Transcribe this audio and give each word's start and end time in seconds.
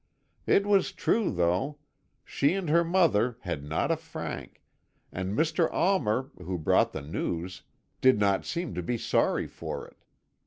It 0.47 0.65
was 0.65 0.91
true, 0.93 1.29
though; 1.29 1.77
she 2.25 2.55
and 2.55 2.69
her 2.69 2.83
mother 2.83 3.37
had 3.41 3.63
not 3.63 3.91
a 3.91 3.95
franc, 3.95 4.59
and 5.11 5.37
Mr. 5.37 5.71
Almer, 5.71 6.31
who 6.43 6.57
brought 6.57 6.91
the 6.91 7.03
news, 7.03 7.61
did 8.01 8.17
not 8.19 8.43
seem 8.43 8.73
to 8.73 8.81
be 8.81 8.97
sorry 8.97 9.45
for 9.45 9.85
it. 9.87 10.03